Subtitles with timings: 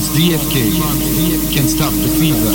[0.00, 0.56] DFK.
[1.68, 2.48] Stop the fever.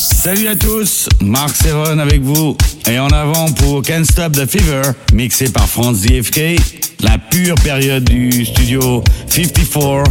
[0.00, 2.56] Salut à tous, Marc Serron avec vous.
[2.90, 4.82] Et en avant pour Can't Stop the Fever,
[5.12, 6.58] mixé par France DFK,
[7.00, 10.10] la pure période du studio 54,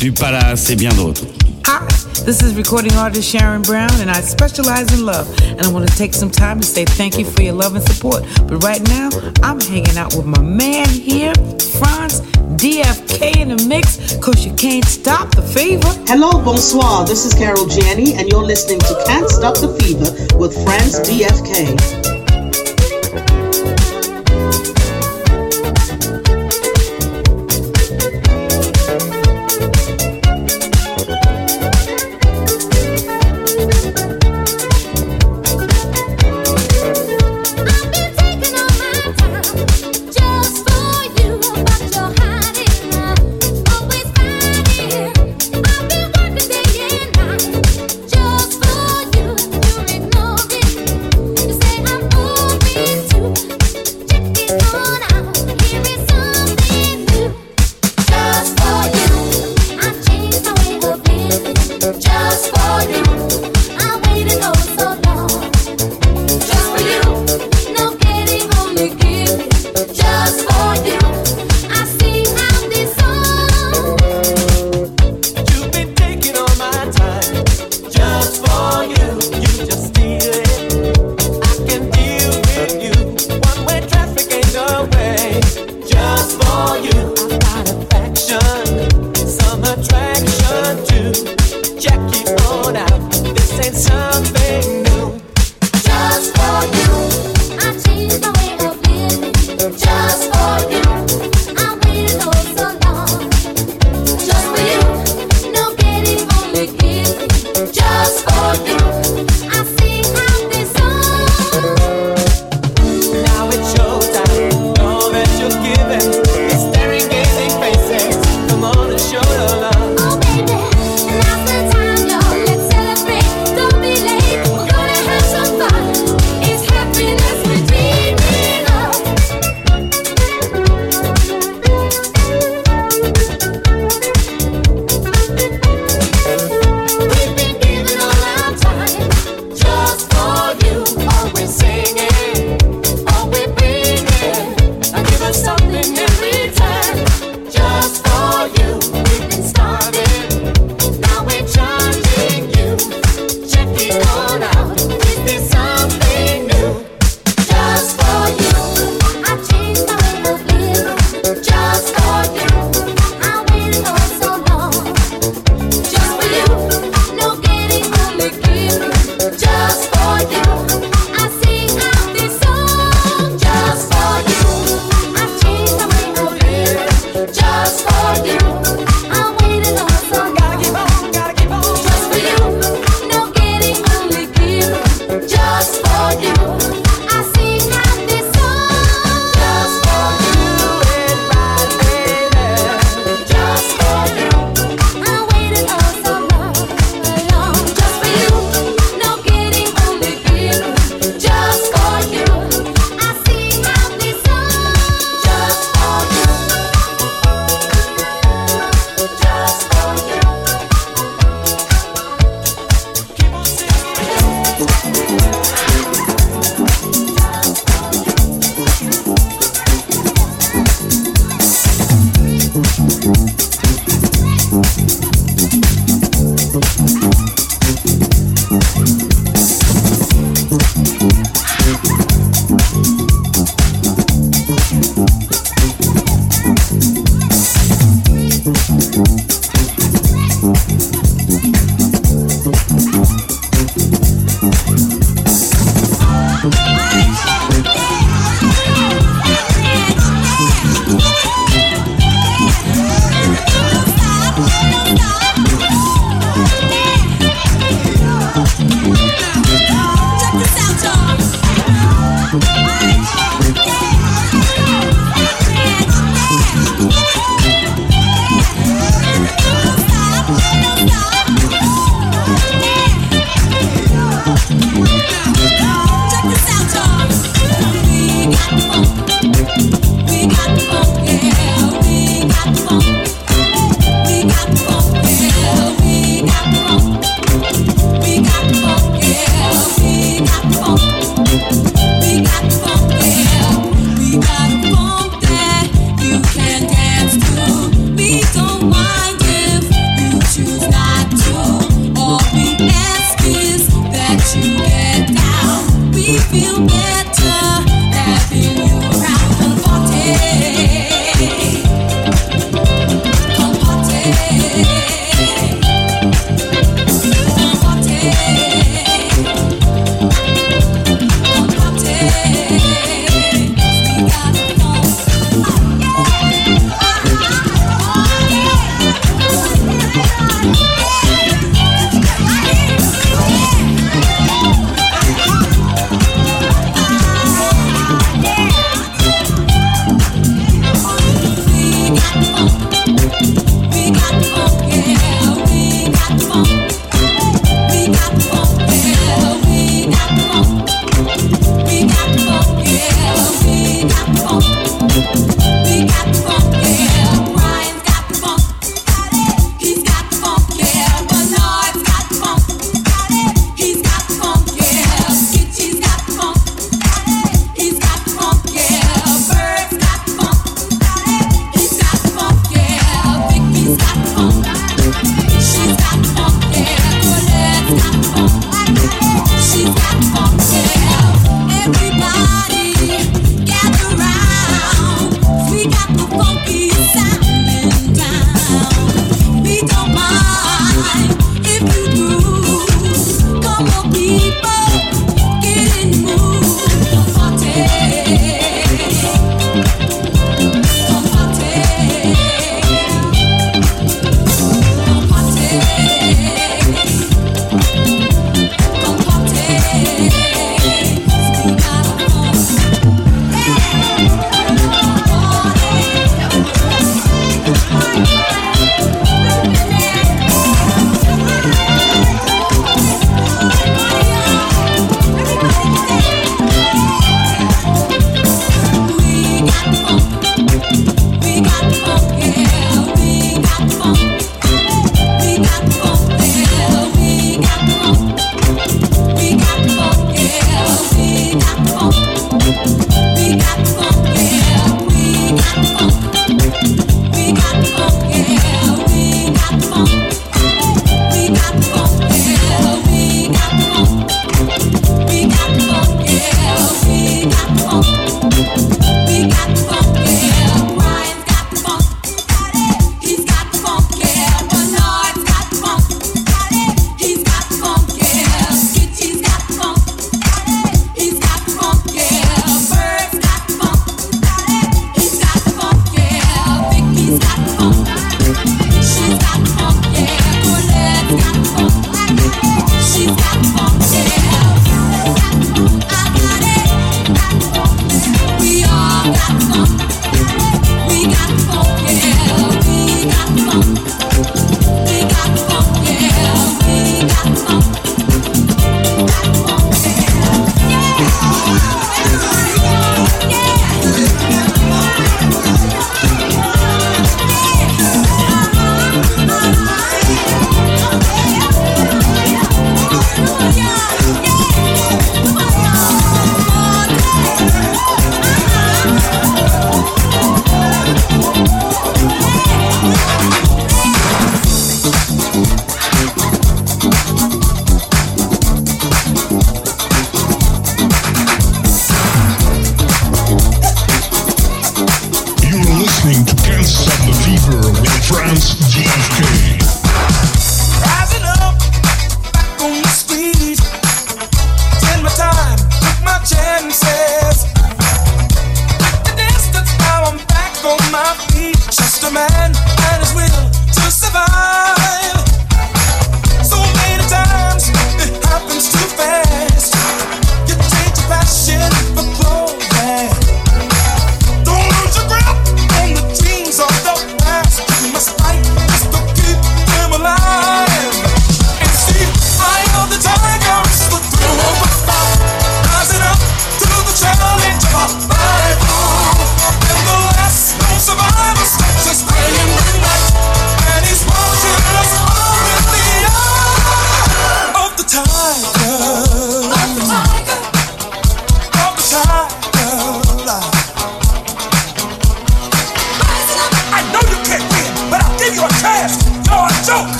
[0.00, 1.22] du Palace et bien d'autres.
[1.68, 1.84] Hi,
[2.22, 5.28] this is recording artist Sharon Brown, and I specialize in love.
[5.42, 7.84] And I want to take some time to say thank you for your love and
[7.84, 8.22] support.
[8.46, 9.10] But right now,
[9.42, 11.34] I'm hanging out with my man here,
[11.80, 12.20] France
[12.54, 15.88] DFK in the mix, cause you can't stop the fever.
[16.06, 17.04] Hello, bonsoir.
[17.04, 22.15] This is Carol Jiani, and you're listening to Can't Stop the Fever with France DFK.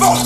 [0.00, 0.25] Me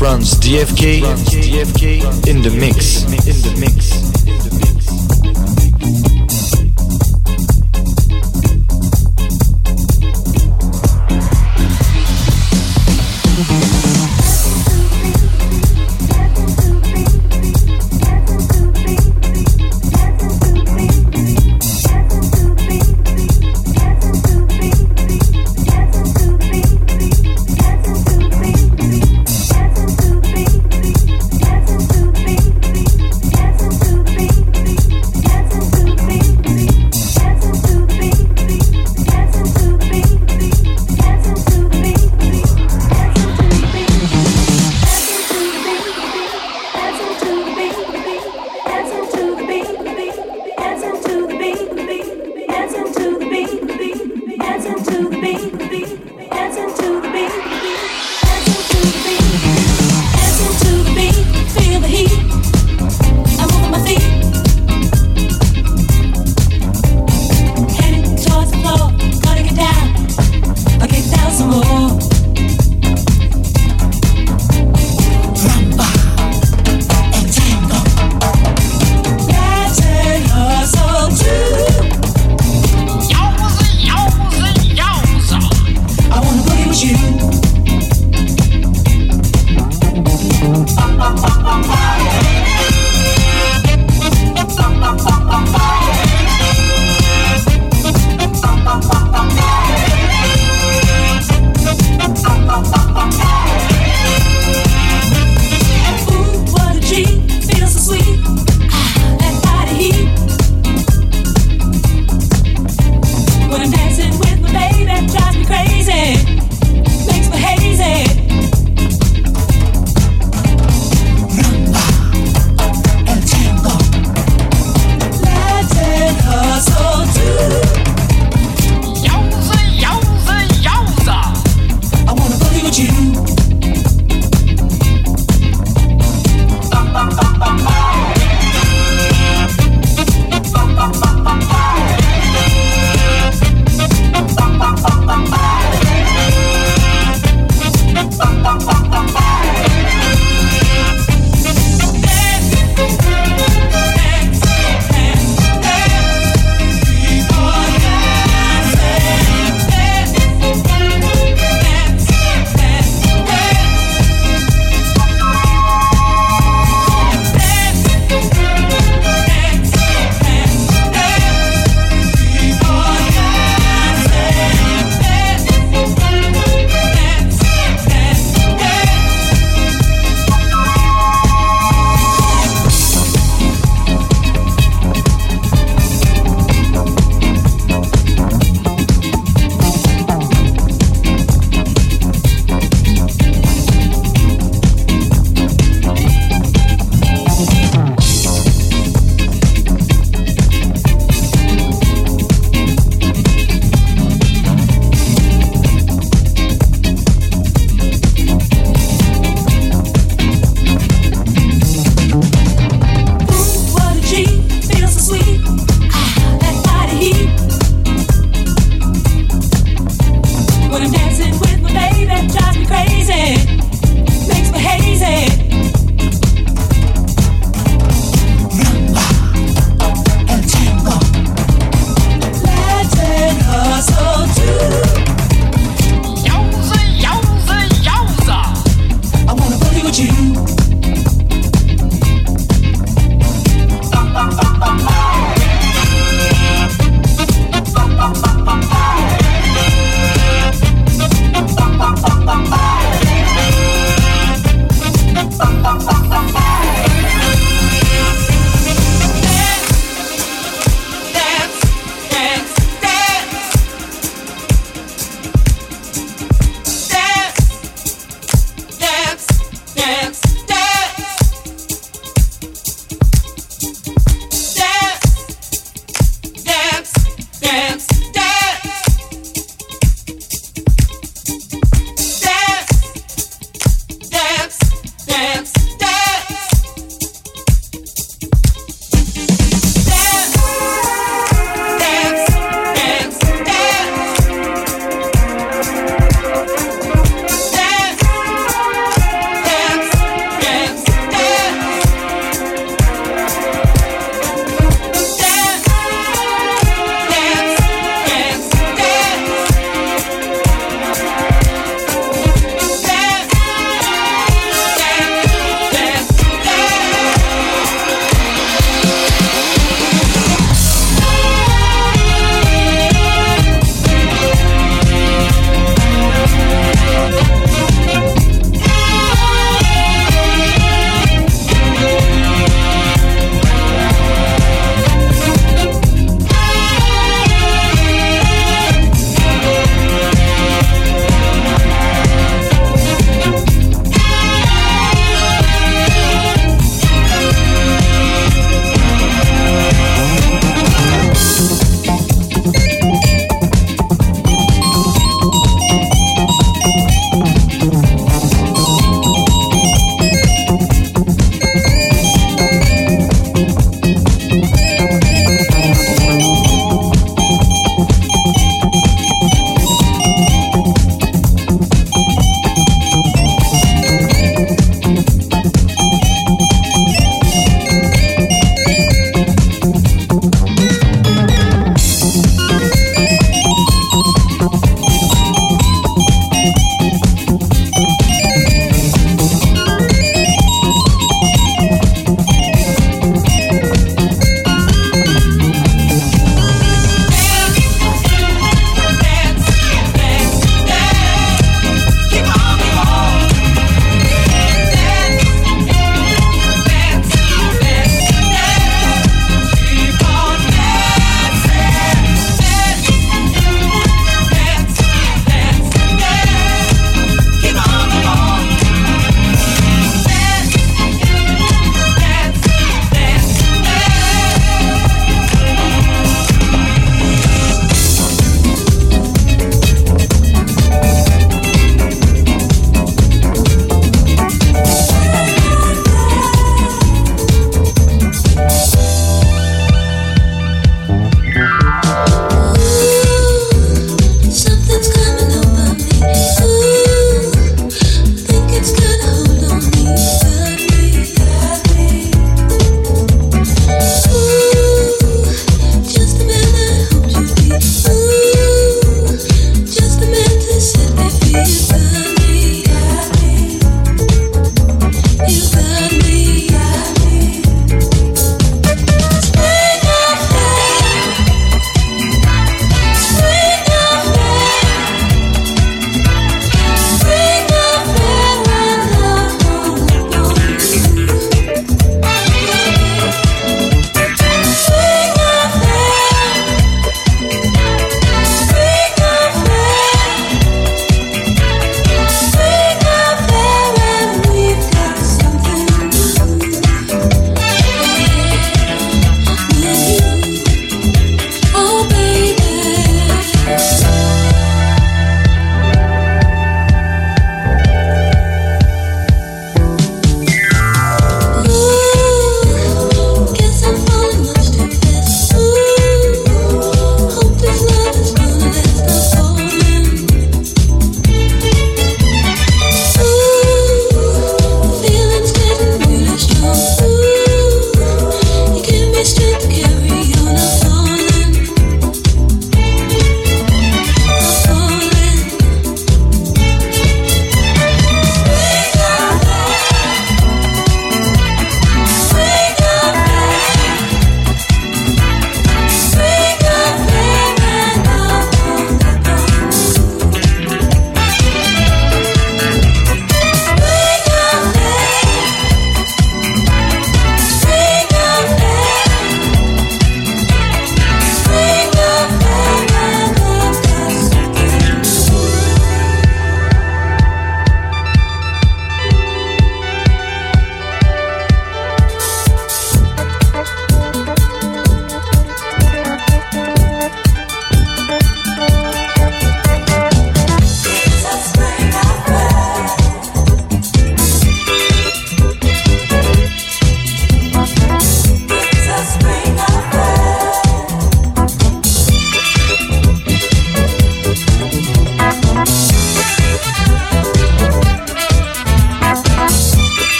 [0.00, 3.04] runs DFK, DFK in the mix.
[3.04, 4.07] In the mix.